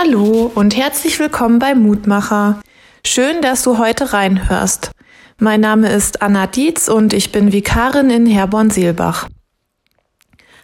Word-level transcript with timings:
Hallo 0.00 0.52
und 0.54 0.76
herzlich 0.76 1.18
willkommen 1.18 1.58
bei 1.58 1.74
Mutmacher. 1.74 2.60
Schön, 3.04 3.42
dass 3.42 3.64
du 3.64 3.78
heute 3.78 4.12
reinhörst. 4.12 4.92
Mein 5.38 5.60
Name 5.60 5.90
ist 5.90 6.22
Anna 6.22 6.46
Dietz 6.46 6.86
und 6.86 7.12
ich 7.12 7.32
bin 7.32 7.50
Vikarin 7.50 8.08
in 8.08 8.24
Herborn-Seelbach. 8.24 9.28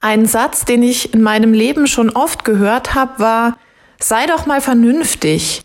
Ein 0.00 0.26
Satz, 0.26 0.64
den 0.64 0.84
ich 0.84 1.12
in 1.12 1.22
meinem 1.22 1.52
Leben 1.52 1.88
schon 1.88 2.10
oft 2.10 2.44
gehört 2.44 2.94
habe, 2.94 3.18
war, 3.18 3.58
sei 3.98 4.26
doch 4.26 4.46
mal 4.46 4.60
vernünftig. 4.60 5.64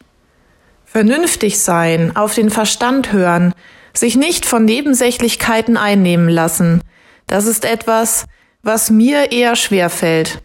Vernünftig 0.84 1.59
sein, 1.59 2.16
auf 2.16 2.34
den 2.34 2.50
Verstand 2.50 3.14
hören, 3.14 3.54
sich 3.93 4.16
nicht 4.16 4.48
von 4.48 4.66
Nebensächlichkeiten 4.66 5.78
einnehmen 5.78 6.30
lassen. 6.30 6.82
Das 7.28 7.46
ist 7.46 7.66
etwas, 7.66 8.25
was 8.64 8.89
mir 8.89 9.32
eher 9.32 9.55
schwer 9.55 9.91
fällt. 9.91 10.41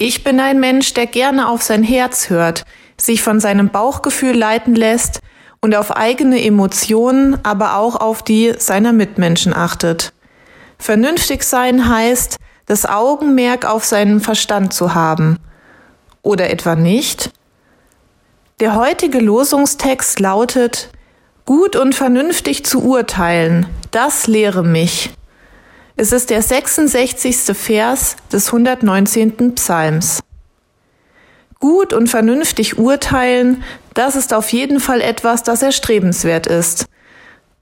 Ich 0.00 0.22
bin 0.22 0.38
ein 0.38 0.60
Mensch, 0.60 0.94
der 0.94 1.06
gerne 1.06 1.48
auf 1.48 1.62
sein 1.62 1.82
Herz 1.82 2.30
hört, 2.30 2.64
sich 2.96 3.20
von 3.20 3.40
seinem 3.40 3.70
Bauchgefühl 3.70 4.36
leiten 4.36 4.76
lässt 4.76 5.20
und 5.60 5.74
auf 5.74 5.96
eigene 5.96 6.40
Emotionen, 6.40 7.36
aber 7.44 7.76
auch 7.76 7.96
auf 7.96 8.22
die 8.22 8.54
seiner 8.58 8.92
Mitmenschen 8.92 9.52
achtet. 9.52 10.12
Vernünftig 10.78 11.42
sein 11.42 11.88
heißt, 11.88 12.36
das 12.66 12.86
Augenmerk 12.86 13.64
auf 13.64 13.84
seinen 13.84 14.20
Verstand 14.20 14.72
zu 14.72 14.94
haben. 14.94 15.38
Oder 16.22 16.50
etwa 16.50 16.76
nicht? 16.76 17.32
Der 18.60 18.76
heutige 18.76 19.18
Losungstext 19.18 20.20
lautet, 20.20 20.90
gut 21.44 21.74
und 21.74 21.96
vernünftig 21.96 22.64
zu 22.64 22.84
urteilen, 22.84 23.66
das 23.90 24.28
lehre 24.28 24.62
mich. 24.62 25.10
Es 26.00 26.12
ist 26.12 26.30
der 26.30 26.42
66. 26.42 27.56
Vers 27.58 28.14
des 28.32 28.46
119. 28.52 29.56
Psalms. 29.56 30.20
Gut 31.58 31.92
und 31.92 32.06
vernünftig 32.06 32.78
urteilen, 32.78 33.64
das 33.94 34.14
ist 34.14 34.32
auf 34.32 34.52
jeden 34.52 34.78
Fall 34.78 35.00
etwas, 35.00 35.42
das 35.42 35.60
erstrebenswert 35.60 36.46
ist. 36.46 36.86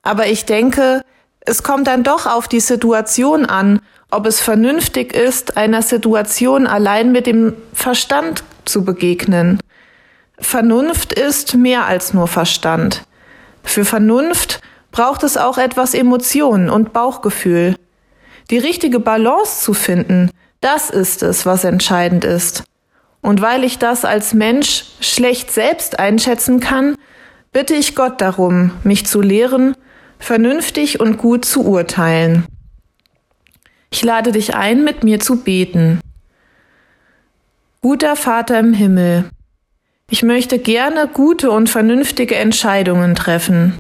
Aber 0.03 0.27
ich 0.27 0.45
denke, 0.45 1.01
es 1.41 1.63
kommt 1.63 1.87
dann 1.87 2.03
doch 2.03 2.27
auf 2.27 2.47
die 2.47 2.61
Situation 2.61 3.47
an, 3.47 3.81
ob 4.11 4.27
es 4.27 4.39
vernünftig 4.39 5.15
ist, 5.15 5.57
einer 5.57 5.81
Situation 5.81 6.67
allein 6.67 7.13
mit 7.13 7.27
dem 7.27 7.55
Verstand 7.73 8.45
zu 8.67 8.85
begegnen. 8.85 9.61
Vernunft 10.39 11.15
ist 11.15 11.55
mehr 11.55 11.87
als 11.87 12.13
nur 12.13 12.29
Verstand. 12.29 13.07
Für 13.63 13.87
Vernunft 13.87 14.61
braucht 14.93 15.23
es 15.23 15.39
auch 15.39 15.57
etwas 15.57 15.95
Emotion 15.95 16.69
und 16.69 16.93
Bauchgefühl. 16.93 17.77
Die 18.51 18.59
richtige 18.59 19.01
Balance 19.01 19.63
zu 19.63 19.75
finden, 19.75 20.31
das 20.61 20.91
ist 20.91 21.23
es, 21.23 21.47
was 21.47 21.65
entscheidend 21.65 22.25
ist. 22.25 22.65
Und 23.21 23.41
weil 23.41 23.65
ich 23.65 23.79
das 23.79 24.05
als 24.05 24.35
Mensch 24.35 24.85
schlecht 25.01 25.51
selbst 25.51 25.99
einschätzen 25.99 26.61
kann, 26.61 26.97
bitte 27.53 27.75
ich 27.75 27.97
Gott 27.97 28.21
darum, 28.21 28.71
mich 28.85 29.07
zu 29.07 29.21
lehren, 29.21 29.75
vernünftig 30.19 31.01
und 31.01 31.19
gut 31.19 31.45
zu 31.45 31.65
urteilen. 31.65 32.47
Ich 33.91 34.05
lade 34.05 34.33
dich 34.33 34.55
ein, 34.55 34.85
mit 34.85 35.05
mir 35.05 35.21
zu 35.21 35.43
beten. 35.43 36.01
Guter 37.83 38.17
Vater 38.17 38.59
im 38.59 38.75
Himmel, 38.75 39.25
ich 40.09 40.23
möchte 40.23 40.59
gerne 40.59 41.09
gute 41.09 41.51
und 41.51 41.69
vernünftige 41.69 42.37
Entscheidungen 42.37 43.17
treffen. 43.17 43.77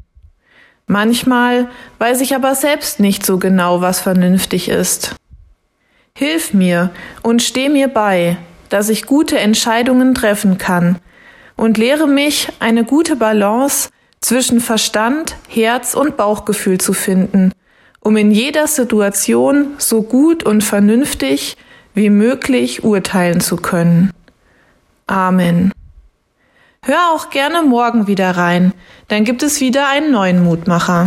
Manchmal 0.87 1.69
weiß 1.99 2.21
ich 2.21 2.35
aber 2.35 2.55
selbst 2.55 3.01
nicht 3.01 3.27
so 3.27 3.39
genau, 3.39 3.81
was 3.81 4.01
vernünftig 4.01 4.69
ist. 4.69 5.17
Hilf 6.15 6.55
mir 6.55 6.91
und 7.23 7.43
steh 7.43 7.69
mir 7.69 7.89
bei, 7.89 8.37
dass 8.69 8.89
ich 8.89 9.07
gute 9.07 9.39
Entscheidungen 9.39 10.15
treffen 10.15 10.59
kann 10.59 10.99
und 11.57 11.77
lehre 11.77 12.07
mich, 12.07 12.49
eine 12.61 12.85
gute 12.85 13.17
Balance 13.17 13.91
zwischen 14.21 14.61
Verstand, 14.61 15.37
Herz 15.49 15.95
und 15.95 16.17
Bauchgefühl 16.17 16.79
zu 16.79 16.93
finden, 16.93 17.53
um 18.01 18.17
in 18.17 18.31
jeder 18.31 18.67
Situation 18.67 19.75
so 19.79 20.03
gut 20.03 20.45
und 20.45 20.63
vernünftig 20.63 21.57
wie 21.95 22.11
möglich 22.11 22.85
urteilen 22.85 23.41
zu 23.41 23.57
können. 23.57 24.13
Amen. 25.07 25.73
Hör 26.89 27.13
auch 27.13 27.31
gerne 27.31 27.63
morgen 27.63 28.07
wieder 28.07 28.37
rein, 28.37 28.73
dann 29.09 29.25
gibt 29.25 29.43
es 29.43 29.61
wieder 29.61 29.89
einen 29.89 30.13
neuen 30.13 30.45
Mutmacher. 30.45 31.05